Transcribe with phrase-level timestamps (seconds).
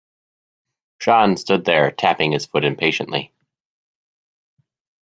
[0.99, 3.31] Sean stood there tapping his foot impatiently.